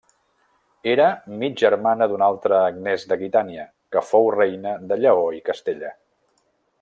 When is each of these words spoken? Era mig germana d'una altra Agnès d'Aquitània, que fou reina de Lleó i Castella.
Era 0.93 1.09
mig 1.43 1.59
germana 1.63 2.07
d'una 2.13 2.25
altra 2.33 2.63
Agnès 2.71 3.05
d'Aquitània, 3.13 3.67
que 3.97 4.05
fou 4.09 4.29
reina 4.39 4.77
de 4.93 4.99
Lleó 5.05 5.33
i 5.41 5.47
Castella. 5.51 5.93